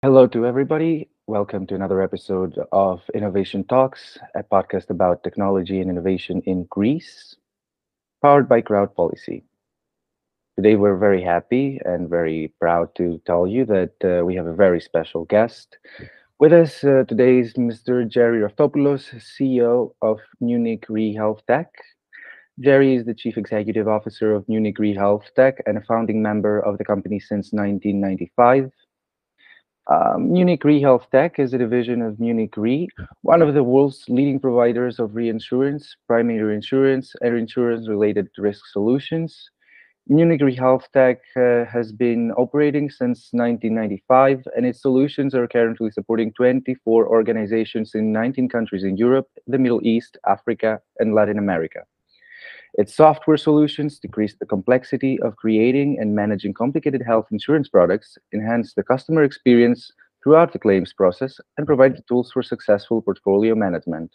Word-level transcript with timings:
Hello 0.00 0.28
to 0.28 0.46
everybody. 0.46 1.08
Welcome 1.26 1.66
to 1.66 1.74
another 1.74 2.00
episode 2.00 2.56
of 2.70 3.02
Innovation 3.14 3.64
Talks, 3.64 4.16
a 4.36 4.44
podcast 4.44 4.90
about 4.90 5.24
technology 5.24 5.80
and 5.80 5.90
innovation 5.90 6.40
in 6.46 6.66
Greece, 6.70 7.34
powered 8.22 8.48
by 8.48 8.60
Crowd 8.60 8.94
Policy. 8.94 9.42
Today, 10.54 10.76
we're 10.76 10.98
very 10.98 11.20
happy 11.20 11.80
and 11.84 12.08
very 12.08 12.54
proud 12.60 12.94
to 12.94 13.20
tell 13.26 13.48
you 13.48 13.64
that 13.64 13.94
uh, 14.04 14.24
we 14.24 14.36
have 14.36 14.46
a 14.46 14.54
very 14.54 14.80
special 14.80 15.24
guest. 15.24 15.78
With 16.38 16.52
us 16.52 16.84
uh, 16.84 17.02
today 17.08 17.40
is 17.40 17.54
Mr. 17.54 18.06
Gerry 18.08 18.38
Raftopoulos, 18.38 19.12
CEO 19.18 19.94
of 20.00 20.20
Munich 20.40 20.84
Re 20.88 21.12
Health 21.12 21.42
Tech. 21.48 21.72
Gerry 22.60 22.94
is 22.94 23.04
the 23.04 23.14
Chief 23.14 23.36
Executive 23.36 23.88
Officer 23.88 24.32
of 24.32 24.48
Munich 24.48 24.78
Re 24.78 24.94
Health 24.94 25.28
Tech 25.34 25.60
and 25.66 25.76
a 25.76 25.82
founding 25.82 26.22
member 26.22 26.60
of 26.60 26.78
the 26.78 26.84
company 26.84 27.18
since 27.18 27.52
1995. 27.52 28.70
Um, 29.88 30.30
Munich 30.30 30.64
Re 30.64 30.82
Health 30.82 31.06
Tech 31.10 31.38
is 31.38 31.54
a 31.54 31.58
division 31.58 32.02
of 32.02 32.20
Munich 32.20 32.58
Re, 32.58 32.88
one 33.22 33.40
of 33.40 33.54
the 33.54 33.64
world's 33.64 34.04
leading 34.10 34.38
providers 34.38 34.98
of 34.98 35.14
reinsurance, 35.14 35.96
primary 36.06 36.54
insurance, 36.54 37.14
and 37.22 37.38
insurance-related 37.38 38.28
risk 38.36 38.66
solutions. 38.66 39.48
Munich 40.06 40.42
Re 40.42 40.54
Health 40.54 40.88
Tech 40.92 41.20
uh, 41.38 41.64
has 41.64 41.90
been 41.90 42.32
operating 42.32 42.90
since 42.90 43.30
1995, 43.32 44.42
and 44.54 44.66
its 44.66 44.82
solutions 44.82 45.34
are 45.34 45.48
currently 45.48 45.90
supporting 45.90 46.34
24 46.34 47.08
organizations 47.08 47.94
in 47.94 48.12
19 48.12 48.50
countries 48.50 48.84
in 48.84 48.98
Europe, 48.98 49.28
the 49.46 49.58
Middle 49.58 49.80
East, 49.86 50.18
Africa, 50.26 50.82
and 50.98 51.14
Latin 51.14 51.38
America. 51.38 51.80
Its 52.74 52.94
software 52.94 53.36
solutions 53.36 53.98
decrease 53.98 54.36
the 54.38 54.46
complexity 54.46 55.18
of 55.22 55.36
creating 55.36 55.98
and 56.00 56.14
managing 56.14 56.52
complicated 56.52 57.02
health 57.04 57.26
insurance 57.30 57.68
products, 57.68 58.18
enhance 58.34 58.74
the 58.74 58.82
customer 58.82 59.22
experience 59.22 59.90
throughout 60.22 60.52
the 60.52 60.58
claims 60.58 60.92
process, 60.92 61.40
and 61.56 61.66
provide 61.66 61.96
the 61.96 62.02
tools 62.08 62.30
for 62.30 62.42
successful 62.42 63.00
portfolio 63.00 63.54
management. 63.54 64.10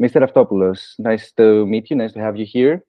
Mr. 0.00 0.20
Raftopoulos, 0.20 0.98
nice 0.98 1.32
to 1.32 1.66
meet 1.66 1.90
you. 1.90 1.96
Nice 1.96 2.12
to 2.12 2.20
have 2.20 2.36
you 2.36 2.44
here. 2.44 2.82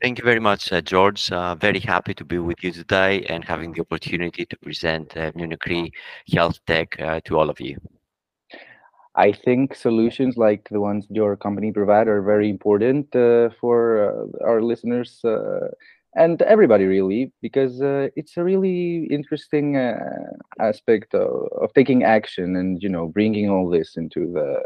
Thank 0.00 0.18
you 0.18 0.24
very 0.24 0.40
much, 0.40 0.72
uh, 0.72 0.80
George. 0.80 1.32
Uh, 1.32 1.54
very 1.56 1.80
happy 1.80 2.14
to 2.14 2.24
be 2.24 2.38
with 2.38 2.62
you 2.62 2.70
today 2.70 3.24
and 3.24 3.44
having 3.44 3.72
the 3.72 3.80
opportunity 3.80 4.46
to 4.46 4.56
present 4.58 5.16
uh, 5.16 5.32
Munich 5.34 5.64
Re 5.66 5.90
Health 6.32 6.60
Tech 6.66 6.98
uh, 7.00 7.20
to 7.24 7.38
all 7.38 7.50
of 7.50 7.60
you. 7.60 7.76
I 9.16 9.32
think 9.32 9.74
solutions 9.74 10.36
like 10.36 10.68
the 10.70 10.80
ones 10.80 11.06
your 11.10 11.36
company 11.36 11.72
provide 11.72 12.08
are 12.08 12.22
very 12.22 12.48
important 12.48 13.14
uh, 13.14 13.50
for 13.60 14.30
uh, 14.40 14.44
our 14.44 14.62
listeners 14.62 15.20
uh, 15.24 15.68
and 16.14 16.40
everybody 16.42 16.84
really 16.84 17.32
because 17.42 17.82
uh, 17.82 18.08
it's 18.16 18.36
a 18.36 18.44
really 18.44 19.06
interesting 19.10 19.76
uh, 19.76 19.98
aspect 20.60 21.14
of, 21.14 21.48
of 21.60 21.72
taking 21.74 22.04
action 22.04 22.56
and 22.56 22.82
you 22.82 22.88
know 22.88 23.08
bringing 23.08 23.50
all 23.50 23.68
this 23.68 23.96
into 23.96 24.32
the 24.32 24.62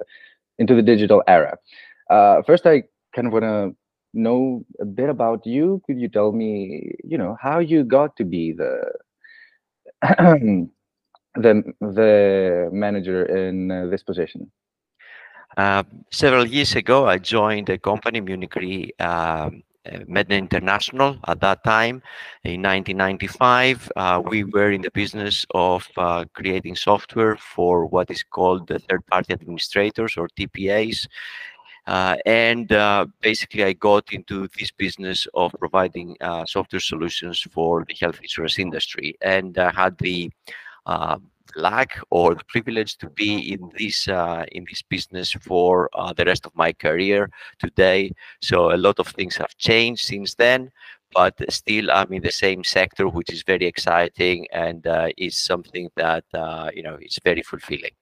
into 0.59 0.75
the 0.75 0.83
digital 0.83 1.23
era. 1.27 1.57
first, 2.47 2.67
I 2.67 2.85
kind 3.15 3.27
of 3.27 3.33
want 3.33 3.45
to 3.45 3.75
know 4.13 4.65
a 4.81 4.85
bit 4.85 5.09
about 5.09 5.45
you. 5.47 5.83
Could 5.87 6.01
you 6.01 6.09
tell 6.09 6.33
me, 6.33 6.93
you 7.03 7.19
know, 7.19 7.37
how 7.41 7.59
you 7.59 7.83
got 7.85 8.17
to 8.17 8.25
be 8.25 8.53
the 8.53 8.83
um, 10.19 10.71
the 11.35 11.63
the 11.81 12.69
manager 12.73 13.25
in 13.25 13.71
uh, 13.71 13.87
this 13.87 14.03
position? 14.03 14.51
Uh, 15.57 15.85
several 16.11 16.47
years 16.47 16.75
ago, 16.75 17.07
I 17.07 17.19
joined 17.19 17.69
a 17.69 17.79
company, 17.79 18.21
Munich 18.21 18.55
Re 18.57 18.93
um, 18.99 19.63
uh, 19.87 19.99
Mednet 20.09 20.39
International. 20.39 21.19
At 21.29 21.41
that 21.41 21.63
time, 21.63 22.03
in 22.43 22.63
1995, 22.63 23.93
uh, 23.95 24.23
we 24.25 24.43
were 24.45 24.73
in 24.73 24.83
the 24.83 24.91
business 24.91 25.47
of 25.55 25.87
uh, 25.97 26.25
creating 26.33 26.75
software 26.75 27.37
for 27.37 27.87
what 27.87 28.11
is 28.11 28.23
called 28.23 28.67
the 28.67 28.81
third-party 28.81 29.33
administrators 29.33 30.17
or 30.17 30.29
TPAs. 30.29 31.07
Uh, 31.87 32.17
and 32.25 32.69
basically, 33.21 33.63
I 33.63 33.75
got 33.75 34.11
into 34.11 34.49
this 34.59 34.71
business 34.73 35.29
of 35.35 35.55
providing 35.59 36.17
software 36.47 36.81
solutions 36.81 37.43
for 37.53 37.85
the 37.87 37.95
health 38.01 38.19
insurance 38.23 38.59
industry, 38.59 39.17
and 39.21 39.59
I 39.59 39.71
had 39.71 39.99
the 39.99 40.31
luck 41.57 41.91
or 42.11 42.35
the 42.35 42.45
privilege 42.45 42.97
to 42.99 43.09
be 43.11 43.53
in 43.53 43.71
this 43.79 44.09
uh, 44.09 44.45
in 44.53 44.65
this 44.69 44.83
business 44.83 45.33
for 45.33 45.89
uh, 45.95 46.13
the 46.13 46.25
rest 46.25 46.47
of 46.47 46.53
my 46.57 46.73
career 46.73 47.31
today. 47.59 48.13
So 48.43 48.73
a 48.73 48.77
lot 48.77 48.99
of 48.99 49.09
things 49.09 49.37
have 49.37 49.57
changed 49.57 50.05
since 50.05 50.35
then, 50.35 50.71
but 51.13 51.35
still 51.53 51.91
I'm 51.91 52.13
in 52.13 52.23
the 52.23 52.33
same 52.33 52.65
sector, 52.65 53.09
which 53.09 53.33
is 53.33 53.43
very 53.43 53.67
exciting 53.67 54.47
and 54.53 54.87
uh, 54.87 55.09
is 55.17 55.37
something 55.37 55.91
that 55.97 56.25
you 56.75 56.83
know 56.83 56.99
is 57.01 57.19
very 57.25 57.43
fulfilling. 57.43 57.95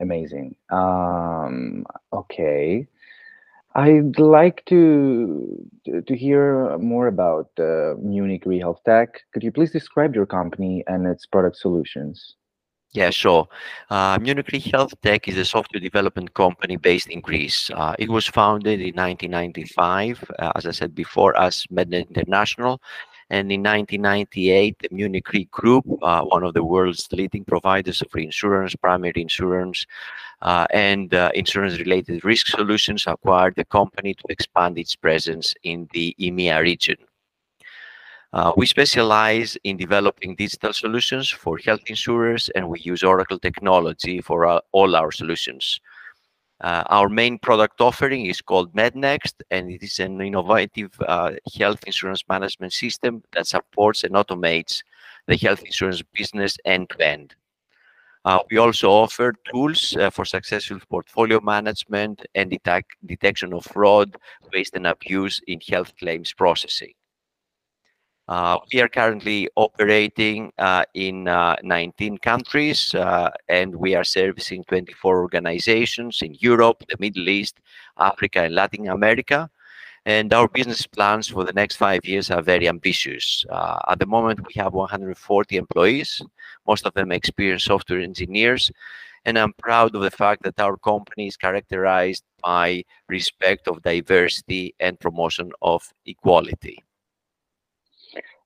Amazing. 0.00 0.54
Um, 0.70 1.84
okay. 2.10 2.86
I'd 3.74 4.18
like 4.18 4.64
to 4.66 5.68
to 6.06 6.16
hear 6.16 6.76
more 6.78 7.06
about 7.06 7.50
uh, 7.58 7.94
Munich 7.98 8.44
Re 8.44 8.58
Health 8.58 8.80
Tech. 8.84 9.20
Could 9.32 9.44
you 9.44 9.52
please 9.52 9.70
describe 9.70 10.14
your 10.14 10.26
company 10.26 10.82
and 10.88 11.06
its 11.06 11.26
product 11.26 11.56
solutions? 11.56 12.34
Yeah, 12.92 13.10
sure. 13.10 13.46
Uh, 13.88 14.18
Munich 14.20 14.48
Re 14.52 14.58
Health 14.58 14.94
Tech 15.02 15.28
is 15.28 15.36
a 15.36 15.44
software 15.44 15.80
development 15.80 16.34
company 16.34 16.74
based 16.76 17.08
in 17.08 17.20
Greece. 17.20 17.70
Uh, 17.72 17.94
it 18.00 18.10
was 18.10 18.26
founded 18.26 18.80
in 18.80 18.96
1995, 18.96 20.24
uh, 20.40 20.52
as 20.56 20.66
I 20.66 20.72
said 20.72 20.92
before, 20.92 21.38
as 21.38 21.64
Mednet 21.70 22.08
International, 22.08 22.82
and 23.30 23.52
in 23.52 23.62
1998, 23.62 24.76
the 24.80 24.88
Munich 24.90 25.32
Re 25.32 25.44
Group, 25.52 25.84
uh, 26.02 26.22
one 26.24 26.42
of 26.42 26.52
the 26.52 26.64
world's 26.64 27.08
leading 27.12 27.44
providers 27.44 28.02
of 28.02 28.12
reinsurance, 28.12 28.74
primary 28.74 29.22
insurance, 29.22 29.86
uh, 30.42 30.66
and 30.72 31.14
uh, 31.14 31.30
insurance-related 31.34 32.24
risk 32.24 32.48
solutions, 32.48 33.04
acquired 33.06 33.54
the 33.54 33.64
company 33.64 34.14
to 34.14 34.24
expand 34.28 34.78
its 34.78 34.96
presence 34.96 35.54
in 35.62 35.88
the 35.92 36.14
EMEA 36.18 36.60
region. 36.60 36.96
Uh, 38.32 38.52
we 38.56 38.66
specialize 38.66 39.56
in 39.62 39.76
developing 39.76 40.34
digital 40.34 40.72
solutions 40.72 41.28
for 41.28 41.58
health 41.58 41.82
insurers, 41.86 42.48
and 42.56 42.68
we 42.68 42.80
use 42.80 43.04
Oracle 43.04 43.38
technology 43.38 44.20
for 44.20 44.46
our, 44.46 44.62
all 44.72 44.96
our 44.96 45.12
solutions. 45.12 45.80
Uh, 46.60 46.84
our 46.86 47.08
main 47.08 47.38
product 47.38 47.80
offering 47.80 48.26
is 48.26 48.42
called 48.42 48.74
MedNext, 48.74 49.34
and 49.50 49.70
it 49.70 49.82
is 49.82 49.98
an 49.98 50.20
innovative 50.20 50.92
uh, 51.08 51.32
health 51.58 51.82
insurance 51.86 52.22
management 52.28 52.72
system 52.72 53.22
that 53.32 53.46
supports 53.46 54.04
and 54.04 54.14
automates 54.14 54.82
the 55.26 55.36
health 55.36 55.62
insurance 55.62 56.02
business 56.12 56.58
end 56.64 56.90
to 56.90 57.06
end. 57.06 57.34
Uh, 58.26 58.40
we 58.50 58.58
also 58.58 58.90
offer 58.90 59.32
tools 59.50 59.96
uh, 59.96 60.10
for 60.10 60.26
successful 60.26 60.78
portfolio 60.90 61.40
management 61.40 62.26
and 62.34 62.50
detect 62.50 62.88
detection 63.06 63.54
of 63.54 63.64
fraud, 63.64 64.14
waste, 64.52 64.74
and 64.76 64.86
abuse 64.86 65.40
in 65.46 65.58
health 65.66 65.96
claims 65.96 66.34
processing. 66.34 66.92
Uh, 68.30 68.60
we 68.72 68.80
are 68.80 68.88
currently 68.88 69.48
operating 69.56 70.52
uh, 70.58 70.84
in 70.94 71.26
uh, 71.26 71.56
19 71.64 72.16
countries 72.18 72.94
and 73.48 73.74
we 73.74 73.96
are 73.96 74.04
servicing 74.04 74.62
24 74.68 75.20
organizations 75.20 76.22
in 76.22 76.36
Europe, 76.38 76.84
the 76.88 76.96
Middle 77.00 77.28
East, 77.28 77.58
Africa, 77.98 78.42
and 78.44 78.54
Latin 78.54 78.86
America. 78.86 79.50
And 80.06 80.32
our 80.32 80.46
business 80.46 80.86
plans 80.86 81.26
for 81.26 81.42
the 81.42 81.52
next 81.52 81.74
five 81.74 82.04
years 82.04 82.30
are 82.30 82.40
very 82.40 82.68
ambitious. 82.68 83.44
At 83.88 83.98
the 83.98 84.06
moment, 84.06 84.46
we 84.46 84.54
have 84.62 84.74
140 84.74 85.56
employees, 85.56 86.22
most 86.68 86.86
of 86.86 86.94
them 86.94 87.10
experienced 87.10 87.66
software 87.66 87.98
engineers. 87.98 88.70
And 89.24 89.40
I'm 89.40 89.54
proud 89.54 89.96
of 89.96 90.02
the 90.02 90.10
fact 90.12 90.44
that 90.44 90.60
our 90.60 90.76
company 90.76 91.26
is 91.26 91.36
characterized 91.36 92.22
by 92.44 92.84
respect 93.08 93.66
of 93.66 93.82
diversity 93.82 94.76
and 94.78 95.00
promotion 95.00 95.50
of 95.62 95.92
equality. 96.06 96.84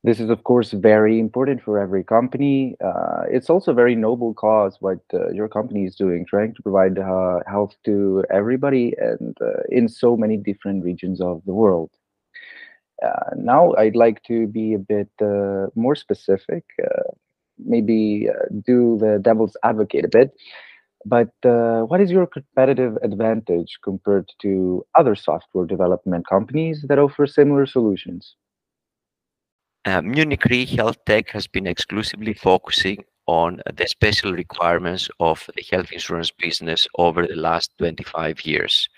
This 0.04 0.20
is, 0.20 0.28
of 0.28 0.44
course, 0.44 0.72
very 0.72 1.18
important 1.18 1.62
for 1.62 1.78
every 1.78 2.04
company. 2.04 2.76
Uh, 2.84 3.22
it's 3.30 3.48
also 3.48 3.70
a 3.70 3.74
very 3.74 3.94
noble 3.94 4.34
cause 4.34 4.76
what 4.80 4.98
uh, 5.14 5.30
your 5.30 5.48
company 5.48 5.84
is 5.84 5.96
doing, 5.96 6.26
trying 6.26 6.52
to 6.52 6.62
provide 6.62 6.98
uh, 6.98 7.40
health 7.46 7.74
to 7.86 8.22
everybody 8.30 8.94
and 8.98 9.34
uh, 9.40 9.62
in 9.70 9.88
so 9.88 10.14
many 10.14 10.36
different 10.36 10.84
regions 10.84 11.22
of 11.22 11.40
the 11.46 11.54
world. 11.54 11.90
Uh, 13.02 13.30
now, 13.34 13.72
I'd 13.78 13.96
like 13.96 14.22
to 14.24 14.46
be 14.46 14.74
a 14.74 14.78
bit 14.78 15.08
uh, 15.22 15.68
more 15.74 15.94
specific, 15.94 16.64
maybe 17.58 18.28
do 18.66 18.98
the 18.98 19.18
devil's 19.22 19.56
advocate 19.62 20.04
a 20.04 20.08
bit. 20.08 20.32
But 21.06 21.30
what 21.42 22.02
is 22.02 22.10
your 22.10 22.26
competitive 22.26 22.98
advantage 23.02 23.78
compared 23.82 24.30
to 24.42 24.84
other 24.94 25.14
software 25.14 25.64
development 25.64 26.26
companies 26.26 26.84
that 26.88 26.98
offer 26.98 27.26
similar 27.26 27.64
solutions? 27.64 28.36
Uh, 29.86 30.00
Munich 30.00 30.46
Re 30.46 30.64
Health 30.64 30.96
Tech 31.04 31.28
has 31.28 31.46
been 31.46 31.66
exclusively 31.66 32.32
focusing 32.32 33.04
on 33.26 33.60
the 33.74 33.86
special 33.86 34.32
requirements 34.32 35.10
of 35.20 35.46
the 35.54 35.64
health 35.70 35.92
insurance 35.92 36.30
business 36.30 36.88
over 36.96 37.26
the 37.26 37.36
last 37.36 37.70
25 37.76 38.46
years. 38.46 38.88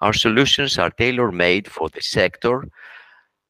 Our 0.00 0.12
solutions 0.12 0.78
are 0.78 0.90
tailor-made 0.90 1.68
for 1.68 1.88
the 1.88 2.00
sector, 2.00 2.68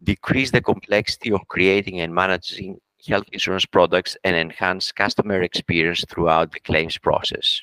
decrease 0.03 0.53
the 0.53 0.63
complexity 0.63 1.33
of 1.33 1.47
creating 1.49 2.01
and 2.01 2.15
managing 2.15 2.79
health 3.07 3.27
insurance 3.31 3.67
products 3.67 4.17
and 4.25 4.35
enhance 4.35 4.91
customer 4.91 5.43
experience 5.43 6.05
throughout 6.09 6.53
the 6.53 6.61
claims 6.61 6.97
process. 6.97 7.61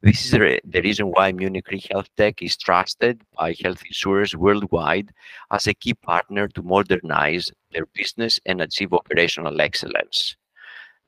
This 0.00 0.26
is 0.26 0.30
the, 0.30 0.80
reason 0.80 1.06
why 1.06 1.32
Munich 1.32 1.68
Re 1.72 1.82
Health 1.90 2.08
Tech 2.16 2.40
is 2.40 2.56
trusted 2.56 3.20
by 3.36 3.56
health 3.60 3.82
insurers 3.84 4.36
worldwide 4.36 5.12
as 5.50 5.66
a 5.66 5.74
key 5.74 5.94
partner 5.94 6.46
to 6.46 6.62
modernize 6.62 7.50
their 7.72 7.84
business 7.86 8.38
and 8.46 8.60
achieve 8.60 8.92
operational 8.92 9.60
excellence. 9.60 10.36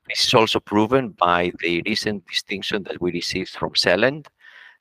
This 0.09 0.27
is 0.27 0.33
also 0.33 0.59
proven 0.59 1.09
by 1.11 1.53
the 1.59 1.81
recent 1.85 2.27
distinction 2.27 2.83
that 2.83 2.99
we 2.99 3.13
received 3.13 3.51
from 3.51 3.75
Celent, 3.75 4.27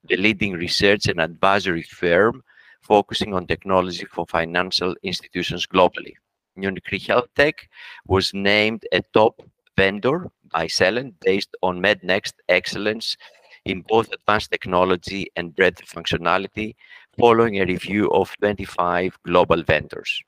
the 0.03 0.17
leading 0.17 0.55
research 0.55 1.07
and 1.07 1.21
advisory 1.21 1.83
firm 1.83 2.43
focusing 2.83 3.33
on 3.33 3.47
technology 3.47 4.07
for 4.07 4.27
financial 4.27 4.97
institutions 5.05 5.69
globally. 5.69 6.15
Munich 6.57 6.89
Re 6.91 6.99
Health 6.99 7.29
Tech 7.37 7.69
was 8.09 8.35
named 8.35 8.85
a 8.91 9.03
top 9.15 9.41
vendor 9.77 10.27
by 10.51 10.67
Celent 10.67 11.15
based 11.21 11.55
on 11.63 11.81
MedNext 11.81 12.33
excellence 12.49 13.17
in 13.65 13.83
both 13.83 14.11
advanced 14.13 14.51
technology 14.51 15.31
and 15.37 15.55
breadth 15.55 15.83
functionality 15.87 16.75
following 17.19 17.61
a 17.61 17.67
review 17.67 18.11
of 18.11 18.35
25 18.41 19.19
global 19.25 19.63
vendors. 19.63 20.23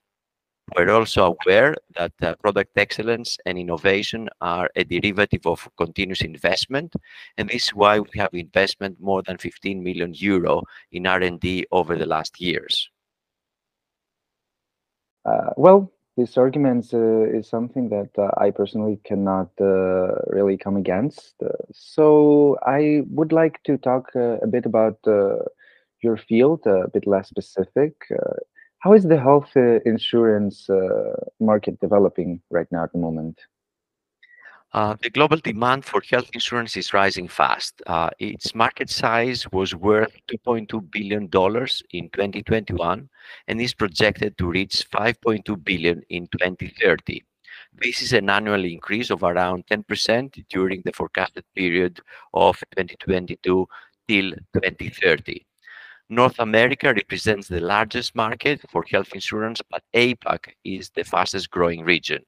We're 0.77 0.91
also 0.91 1.37
aware 1.45 1.75
that 1.97 2.13
uh, 2.23 2.35
product 2.37 2.79
excellence 2.79 3.37
and 3.45 3.59
innovation 3.59 4.29
are 4.41 4.71
a 4.77 4.85
derivative 4.85 5.47
of 5.47 5.69
continuous 5.77 6.23
investment, 6.23 6.95
and 7.37 7.49
this 7.49 7.65
is 7.65 7.75
why 7.75 8.01
we 8.01 8.11
have 8.15 8.33
investment 8.33 9.01
more 9.01 9.23
than 9.23 9.39
15 9.39 9.83
million 9.83 10.15
euro 10.15 10.63
in 10.93 11.07
R&D 11.07 11.67
over 11.73 11.97
the 11.97 12.07
last 12.07 12.41
years. 12.41 12.89
Uh, 15.25 15.51
well, 15.57 15.93
this 16.17 16.37
argument 16.37 16.93
uh, 16.93 17.23
is 17.23 17.49
something 17.49 17.89
that 17.89 18.11
uh, 18.19 18.31
I 18.39 18.51
personally 18.51 19.01
cannot 19.05 19.51
uh, 19.61 20.15
really 20.27 20.59
come 20.59 20.77
against. 20.77 21.35
Uh, 21.43 21.49
so 21.73 22.59
I 22.67 23.03
would 23.09 23.33
like 23.33 23.63
to 23.65 23.79
talk 23.79 24.11
uh, 24.15 24.39
a 24.43 24.47
bit 24.47 24.67
about 24.67 24.99
uh, 25.07 25.37
your 26.03 26.17
field, 26.17 26.67
a 26.67 26.89
bit 26.93 27.07
less 27.07 27.29
specific. 27.29 27.95
how 28.81 28.93
is 28.95 29.05
the 29.05 29.21
health 29.21 29.57
insurance 29.87 30.69
market 31.39 31.79
developing 31.81 32.43
right 32.51 32.67
now 32.73 32.83
at 32.83 32.93
the 32.93 32.99
moment? 32.99 33.39
Uh, 34.75 34.97
the 35.03 35.11
global 35.11 35.37
demand 35.37 35.85
for 35.85 36.01
health 36.11 36.31
insurance 36.33 36.79
is 36.79 36.95
rising 36.95 37.29
fast. 37.29 37.83
Uh, 37.87 38.09
its 38.19 38.55
market 38.55 38.89
size 38.89 39.47
was 39.53 39.75
worth 39.75 40.17
$2.2 40.29 40.91
billion 40.91 41.25
in 41.91 42.09
2021 42.09 43.09
and 43.49 43.61
is 43.61 43.75
projected 43.75 44.37
to 44.39 44.47
reach 44.47 44.89
5.2 44.91 45.63
billion 45.63 46.03
in 46.09 46.27
2030. 46.29 47.23
This 47.83 48.01
is 48.01 48.15
an 48.15 48.31
annual 48.31 48.65
increase 48.65 49.11
of 49.11 49.23
around 49.23 49.67
10% 49.67 50.43
during 50.49 50.81
the 50.87 50.93
forecasted 50.93 51.45
period 51.55 52.01
of 52.33 52.59
2022 52.75 53.69
till 54.09 54.31
2030. 54.55 55.47
North 56.09 56.39
America 56.39 56.95
represents 56.95 57.47
the 57.47 57.61
largest 57.61 58.15
market 58.15 58.63
for 58.71 58.85
health 58.91 59.13
insurance, 59.15 59.61
but 59.71 59.83
APAC 59.95 60.55
is 60.65 60.91
the 60.91 61.05
fastest 61.05 61.51
growing 61.51 61.85
region. 61.85 62.23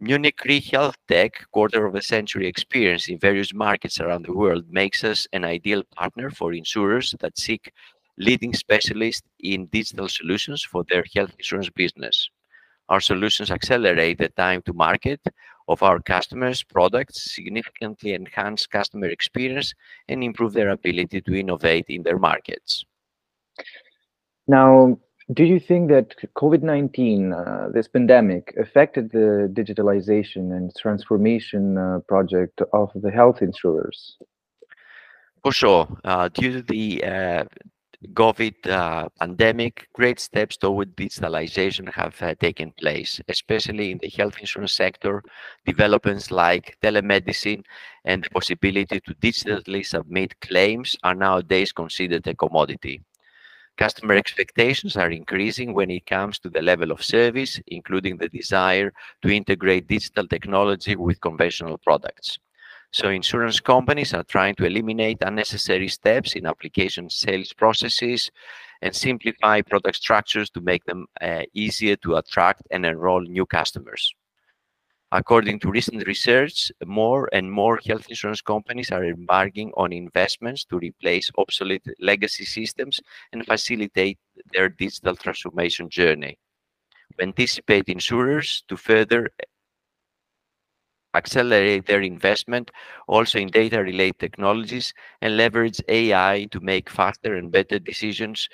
Munich 0.00 0.44
Re 0.44 0.60
Health 0.60 0.96
Tech 1.08 1.32
quarter 1.52 1.86
of 1.86 1.94
a 1.94 2.02
century 2.02 2.46
experience 2.46 3.08
in 3.08 3.18
various 3.18 3.54
markets 3.54 4.00
around 4.00 4.24
the 4.24 4.34
world 4.34 4.64
makes 4.68 5.04
us 5.04 5.26
an 5.32 5.44
ideal 5.44 5.82
partner 5.96 6.30
for 6.30 6.52
insurers 6.52 7.14
that 7.20 7.38
seek 7.38 7.72
leading 8.18 8.54
specialists 8.54 9.26
in 9.40 9.66
digital 9.66 10.08
solutions 10.08 10.62
for 10.62 10.84
their 10.88 11.04
health 11.14 11.32
insurance 11.38 11.70
business. 11.70 12.28
Our 12.88 13.00
solutions 13.00 13.50
accelerate 13.50 14.18
the 14.18 14.28
time 14.28 14.62
to 14.62 14.72
market 14.72 15.20
of 15.68 15.82
our 15.82 16.00
customers' 16.00 16.62
products, 16.62 17.34
significantly 17.34 18.14
enhance 18.14 18.66
customer 18.66 19.06
experience, 19.06 19.74
and 20.08 20.22
improve 20.22 20.52
their 20.52 20.70
ability 20.70 21.22
to 21.22 21.34
innovate 21.34 21.86
in 21.88 22.02
their 22.02 22.18
markets. 22.18 22.84
Now, 24.46 24.98
do 25.32 25.44
you 25.44 25.58
think 25.58 25.88
that 25.88 26.14
COVID-19, 26.36 27.32
uh, 27.32 27.70
this 27.72 27.88
pandemic, 27.88 28.54
affected 28.60 29.10
the 29.10 29.50
digitalization 29.52 30.54
and 30.54 30.74
transformation 30.76 31.78
uh, 31.78 32.00
project 32.06 32.60
of 32.72 32.90
the 32.94 33.10
health 33.10 33.40
insurers? 33.40 34.18
For 35.42 35.52
sure. 35.52 35.88
Uh, 36.04 36.28
due 36.28 36.52
to 36.52 36.62
the 36.62 37.04
uh, 37.04 37.44
COVID 38.12 38.66
uh, 38.66 39.08
pandemic, 39.18 39.88
great 39.94 40.20
steps 40.20 40.58
toward 40.58 40.94
digitalization 40.94 41.90
have 41.94 42.20
uh, 42.20 42.34
taken 42.34 42.72
place, 42.72 43.20
especially 43.28 43.92
in 43.92 43.98
the 43.98 44.10
health 44.10 44.38
insurance 44.40 44.74
sector. 44.74 45.22
Developments 45.64 46.30
like 46.30 46.76
telemedicine 46.82 47.64
and 48.04 48.24
the 48.24 48.30
possibility 48.30 49.00
to 49.00 49.14
digitally 49.14 49.86
submit 49.86 50.38
claims 50.40 50.96
are 51.02 51.14
nowadays 51.14 51.72
considered 51.72 52.26
a 52.26 52.34
commodity. 52.34 53.00
Customer 53.76 54.14
expectations 54.14 54.96
are 54.96 55.10
increasing 55.10 55.74
when 55.74 55.90
it 55.90 56.06
comes 56.06 56.38
to 56.38 56.48
the 56.48 56.62
level 56.62 56.92
of 56.92 57.02
service, 57.02 57.60
including 57.66 58.16
the 58.16 58.28
desire 58.28 58.92
to 59.22 59.28
integrate 59.28 59.88
digital 59.88 60.28
technology 60.28 60.94
with 60.94 61.20
conventional 61.20 61.78
products. 61.78 62.38
So 62.92 63.08
insurance 63.08 63.58
companies 63.58 64.14
are 64.14 64.22
trying 64.22 64.54
to 64.56 64.66
eliminate 64.66 65.18
unnecessary 65.22 65.88
steps 65.88 66.34
in 66.36 66.46
application 66.46 67.10
sales 67.10 67.52
processes 67.52 68.30
and 68.82 68.94
simplify 68.94 69.62
product 69.62 69.96
structures 69.96 70.50
to 70.50 70.60
make 70.60 70.84
them 70.84 71.06
uh, 71.20 71.42
easier 71.54 71.96
to 71.96 72.14
attract 72.14 72.62
and 72.70 72.86
enroll 72.86 73.22
new 73.22 73.46
customers. 73.46 74.14
According 75.14 75.60
to 75.60 75.70
recent 75.70 76.06
research, 76.06 76.70
more 76.84 77.30
and 77.32 77.50
more 77.50 77.80
health 77.86 78.06
insurance 78.10 78.42
companies 78.42 78.90
are 78.90 79.04
embarking 79.06 79.72
on 79.78 79.94
investments 79.94 80.66
to 80.66 80.76
replace 80.76 81.30
obsolete 81.38 81.86
legacy 82.00 82.44
systems 82.44 83.00
and 83.32 83.46
facilitate 83.46 84.18
their 84.52 84.68
digital 84.68 85.16
transformation 85.16 85.88
journey. 85.88 86.38
We 87.18 87.24
anticipate 87.24 87.88
insurers 87.88 88.64
to 88.68 88.76
further 88.76 89.30
accelerate 91.14 91.86
their 91.86 92.02
investment 92.02 92.70
also 93.08 93.38
in 93.38 93.48
data 93.48 93.82
related 93.82 94.18
technologies 94.18 94.92
and 95.22 95.38
leverage 95.38 95.80
AI 95.88 96.46
to 96.50 96.60
make 96.60 96.90
faster 96.90 97.36
and 97.36 97.50
better 97.50 97.78
decisions 97.78 98.48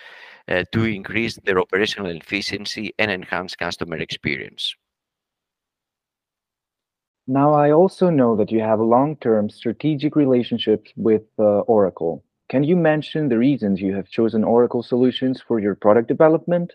uh, 0.49 0.65
to 0.73 0.85
increase 0.85 1.37
their 1.45 1.59
operational 1.59 2.11
efficiency 2.11 2.93
and 2.99 3.11
enhance 3.11 3.57
customer 3.57 3.97
experience. 3.97 4.77
Now, 7.31 7.55
I 7.55 7.71
also 7.71 8.11
know 8.11 8.35
that 8.35 8.51
you 8.51 8.59
have 8.59 8.81
long-term 8.81 9.51
strategic 9.51 10.17
relationships 10.17 10.91
with 10.97 11.23
uh, 11.39 11.61
Oracle. 11.77 12.25
Can 12.49 12.65
you 12.65 12.75
mention 12.75 13.29
the 13.29 13.39
reasons 13.39 13.81
you 13.81 13.95
have 13.95 14.09
chosen 14.09 14.43
Oracle 14.43 14.83
solutions 14.83 15.41
for 15.41 15.61
your 15.61 15.77
product 15.77 16.09
development? 16.09 16.73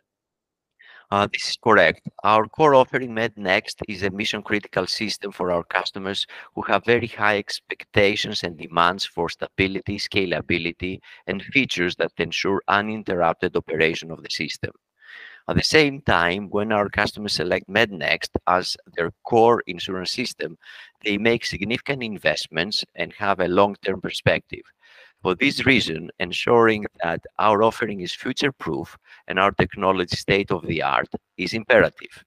Uh, 1.12 1.28
this 1.34 1.50
is 1.50 1.58
correct. 1.62 2.08
Our 2.24 2.48
core 2.48 2.74
offering 2.74 3.14
MedNext 3.14 3.82
is 3.90 4.04
a 4.04 4.10
mission-critical 4.10 4.88
system 4.88 5.34
for 5.34 5.52
our 5.52 5.66
customers 5.66 6.26
who 6.56 6.62
have 6.62 6.86
very 6.86 7.08
high 7.08 7.38
expectations 7.38 8.42
and 8.44 8.58
demands 8.58 9.06
for 9.06 9.28
stability, 9.28 9.98
scalability, 9.98 11.00
and 11.28 11.44
features 11.44 11.98
that 11.98 12.14
ensure 12.18 12.62
uninterrupted 12.70 13.58
operation 13.58 14.10
of 14.10 14.24
the 14.24 14.30
system. 14.30 14.72
At 15.48 15.58
the 15.58 15.64
same 15.64 16.02
time, 16.02 16.50
when 16.50 16.72
our 16.72 16.90
customers 16.90 17.34
select 17.34 17.70
MedNext 17.70 18.30
as 18.48 18.76
their 18.96 19.12
core 19.24 19.62
insurance 19.68 20.12
system, 20.12 20.58
they 21.04 21.20
make 21.20 21.46
significant 21.46 22.02
investments 22.02 22.84
and 22.96 23.14
have 23.14 23.40
a 23.40 23.48
long-term 23.48 24.02
perspective. 24.02 24.64
For 25.22 25.36
this 25.36 25.64
reason, 25.64 26.10
ensuring 26.20 26.88
that 27.04 27.22
our 27.38 27.62
offering 27.62 28.02
is 28.02 28.14
future-proof 28.14 28.98
and 29.28 29.38
our 29.38 29.52
technology 29.52 30.16
state-of-the-art 30.16 31.10
is 31.38 31.54
imperative. 31.54 32.24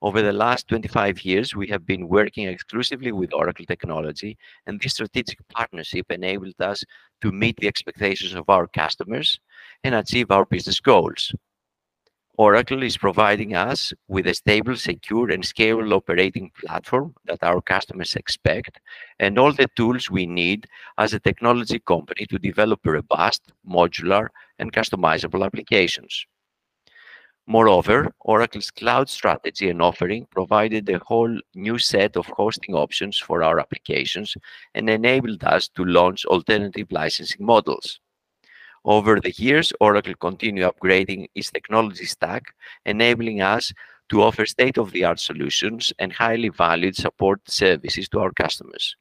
Over 0.00 0.22
the 0.22 0.32
last 0.32 0.68
25 0.68 1.24
years, 1.26 1.54
we 1.54 1.68
have 1.68 1.84
been 1.84 2.08
working 2.08 2.48
exclusively 2.48 3.12
with 3.12 3.34
Oracle 3.34 3.66
technology, 3.66 4.38
and 4.66 4.80
this 4.80 4.94
strategic 4.94 5.46
partnership 5.48 6.10
enabled 6.10 6.60
us 6.60 6.82
to 7.20 7.30
meet 7.30 7.56
the 7.58 7.68
expectations 7.68 8.34
of 8.34 8.48
our 8.48 8.66
customers 8.66 9.38
and 9.84 9.94
achieve 9.94 10.30
our 10.30 10.46
business 10.46 10.80
goals. 10.80 11.32
Oracle 12.38 12.82
is 12.82 12.96
providing 12.96 13.54
us 13.54 13.92
with 14.08 14.26
a 14.26 14.32
stable, 14.32 14.74
secure, 14.74 15.30
and 15.30 15.42
scalable 15.42 15.92
operating 15.92 16.50
platform 16.58 17.14
that 17.26 17.42
our 17.42 17.60
customers 17.60 18.16
expect, 18.16 18.80
and 19.18 19.38
all 19.38 19.52
the 19.52 19.68
tools 19.76 20.10
we 20.10 20.26
need 20.26 20.66
as 20.96 21.12
a 21.12 21.20
technology 21.20 21.78
company 21.78 22.24
to 22.26 22.38
develop 22.38 22.80
robust, 22.86 23.52
modular, 23.68 24.28
and 24.58 24.72
customizable 24.72 25.44
applications. 25.44 26.26
Moreover, 27.46 28.14
Oracle's 28.20 28.70
cloud 28.70 29.10
strategy 29.10 29.68
and 29.68 29.82
offering 29.82 30.26
provided 30.30 30.88
a 30.88 31.00
whole 31.00 31.38
new 31.54 31.76
set 31.76 32.16
of 32.16 32.26
hosting 32.26 32.74
options 32.74 33.18
for 33.18 33.42
our 33.42 33.58
applications 33.58 34.36
and 34.74 34.88
enabled 34.88 35.44
us 35.44 35.68
to 35.70 35.84
launch 35.84 36.24
alternative 36.24 36.86
licensing 36.90 37.44
models. 37.44 38.00
Over 38.84 39.20
the 39.20 39.30
years, 39.30 39.72
Oracle 39.80 40.14
continued 40.14 40.70
upgrading 40.70 41.28
its 41.34 41.50
technology 41.50 42.04
stack, 42.04 42.54
enabling 42.84 43.40
us 43.40 43.72
to 44.08 44.22
offer 44.22 44.44
state-of-the-art 44.44 45.20
solutions 45.20 45.92
and 45.98 46.12
highly 46.12 46.48
valued 46.48 46.96
support 46.96 47.40
services 47.48 48.08
to 48.08 48.20
our 48.20 48.32
customers. 48.32 48.96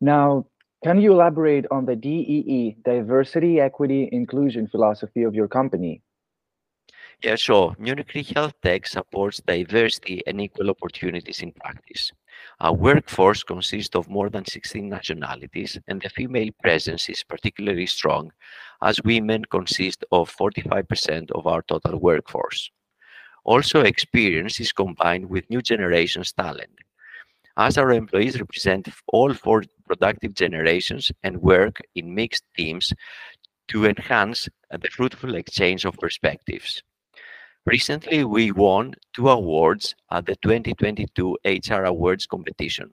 Now, 0.00 0.46
can 0.82 1.00
you 1.00 1.12
elaborate 1.12 1.64
on 1.70 1.86
the 1.86 1.96
DEE, 1.96 2.76
diversity, 2.84 3.60
equity, 3.60 4.08
inclusion 4.12 4.66
philosophy 4.66 5.22
of 5.22 5.34
your 5.34 5.48
company? 5.48 6.02
Yeah, 7.22 7.36
sure. 7.36 7.74
Munich 7.78 8.12
Re 8.14 8.22
Health 8.22 8.52
Tech 8.60 8.86
supports 8.86 9.40
diversity 9.46 10.22
and 10.26 10.40
equal 10.40 10.68
opportunities 10.68 11.40
in 11.40 11.52
practice. 11.52 12.12
Our 12.60 12.72
workforce 12.72 13.42
consists 13.42 13.96
of 13.96 14.08
more 14.08 14.30
than 14.30 14.44
16 14.44 14.88
nationalities, 14.88 15.78
and 15.88 16.00
the 16.00 16.08
female 16.08 16.50
presence 16.62 17.08
is 17.08 17.24
particularly 17.24 17.86
strong, 17.86 18.32
as 18.82 19.02
women 19.02 19.44
consist 19.46 20.04
of 20.12 20.34
45% 20.34 21.30
of 21.32 21.46
our 21.46 21.62
total 21.62 21.98
workforce. 21.98 22.70
Also, 23.44 23.82
experience 23.82 24.60
is 24.60 24.72
combined 24.72 25.28
with 25.28 25.50
new 25.50 25.60
generations' 25.60 26.32
talent, 26.32 26.78
as 27.56 27.76
our 27.76 27.92
employees 27.92 28.40
represent 28.40 28.88
all 29.08 29.34
four 29.34 29.62
productive 29.86 30.34
generations 30.34 31.12
and 31.22 31.42
work 31.42 31.80
in 31.94 32.14
mixed 32.14 32.44
teams 32.56 32.92
to 33.68 33.86
enhance 33.86 34.48
the 34.70 34.88
fruitful 34.90 35.34
exchange 35.34 35.84
of 35.84 35.94
perspectives. 35.98 36.82
Recently, 37.66 38.24
we 38.24 38.52
won 38.52 38.94
two 39.14 39.30
awards 39.30 39.94
at 40.10 40.26
the 40.26 40.36
2022 40.36 41.38
HR 41.46 41.84
Awards 41.84 42.26
competition. 42.26 42.92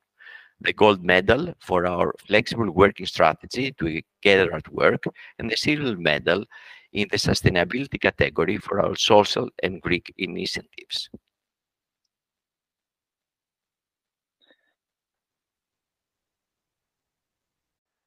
The 0.62 0.72
gold 0.72 1.04
medal 1.04 1.54
for 1.60 1.86
our 1.86 2.14
flexible 2.26 2.72
working 2.72 3.06
strategy 3.06 3.74
together 3.74 4.54
at 4.54 4.72
work, 4.72 5.04
and 5.40 5.52
the 5.52 5.58
silver 5.58 5.98
medal 5.98 6.46
in 6.94 7.08
the 7.12 7.18
sustainability 7.18 8.00
category 8.00 8.58
for 8.58 8.80
our 8.80 8.96
social 8.96 9.50
and 9.62 9.82
Greek 9.82 10.14
initiatives. 10.18 11.10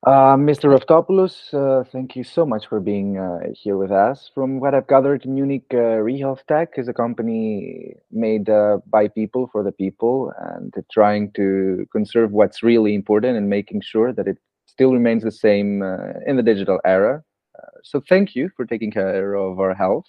Uh, 0.06 0.36
Mr. 0.36 0.68
Raftopoulos, 0.68 1.54
uh, 1.54 1.82
thank 1.84 2.14
you 2.14 2.24
so 2.24 2.44
much 2.44 2.66
for 2.66 2.78
being 2.78 3.16
uh, 3.16 3.38
here 3.54 3.78
with 3.78 3.90
us. 3.90 4.30
From 4.34 4.60
what 4.60 4.74
I've 4.74 4.86
gathered, 4.86 5.24
Munich 5.24 5.64
uh, 5.72 5.96
ReHealth 6.04 6.44
Tech 6.46 6.74
is 6.76 6.88
a 6.88 6.92
company 6.92 7.94
made 8.10 8.50
uh, 8.50 8.80
by 8.86 9.08
people 9.08 9.48
for 9.50 9.62
the 9.62 9.72
people 9.72 10.30
and 10.38 10.74
trying 10.92 11.32
to 11.36 11.86
conserve 11.90 12.32
what's 12.32 12.62
really 12.62 12.94
important 12.94 13.38
and 13.38 13.48
making 13.48 13.80
sure 13.80 14.12
that 14.12 14.28
it 14.28 14.36
still 14.66 14.92
remains 14.92 15.22
the 15.22 15.32
same 15.32 15.80
uh, 15.80 16.20
in 16.26 16.36
the 16.36 16.42
digital 16.42 16.80
era. 16.84 17.24
Uh, 17.58 17.66
so 17.82 18.02
thank 18.06 18.34
you 18.34 18.50
for 18.54 18.66
taking 18.66 18.90
care 18.90 19.32
of 19.34 19.58
our 19.58 19.72
health. 19.72 20.04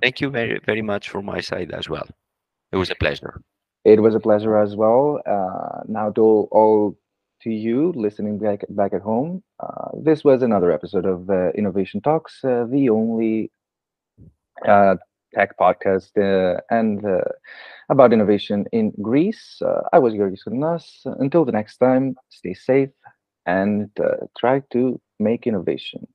Thank 0.00 0.20
you 0.20 0.30
very, 0.30 0.60
very 0.64 0.82
much 0.82 1.08
from 1.08 1.24
my 1.24 1.40
side 1.40 1.72
as 1.72 1.88
well. 1.88 2.06
It 2.70 2.76
was 2.76 2.90
a 2.90 2.94
pleasure. 2.94 3.42
It 3.84 4.00
was 4.00 4.14
a 4.14 4.20
pleasure 4.20 4.56
as 4.56 4.76
well. 4.76 5.20
Uh, 5.26 5.82
now 5.88 6.10
to 6.12 6.22
all 6.52 6.96
to 7.42 7.50
you 7.50 7.92
listening 7.96 8.38
back 8.38 8.64
back 8.70 8.92
at 8.92 9.02
home. 9.02 9.42
Uh, 9.60 9.90
this 10.02 10.24
was 10.24 10.42
another 10.42 10.70
episode 10.72 11.06
of 11.06 11.28
uh, 11.30 11.50
Innovation 11.50 12.00
Talks, 12.00 12.44
uh, 12.44 12.66
the 12.70 12.88
only 12.88 13.50
uh, 14.66 14.96
tech 15.34 15.56
podcast 15.58 16.10
uh, 16.16 16.60
and 16.70 17.04
uh, 17.04 17.20
about 17.90 18.12
innovation 18.12 18.66
in 18.72 18.92
Greece. 19.02 19.60
I 19.92 19.98
was 19.98 20.14
Yiorgis 20.14 20.40
Chronas. 20.46 20.84
Until 21.20 21.44
the 21.44 21.52
next 21.52 21.78
time, 21.78 22.16
stay 22.30 22.54
safe 22.54 22.90
and 23.46 23.90
try 24.38 24.62
to 24.72 25.00
make 25.18 25.46
innovation. 25.46 26.06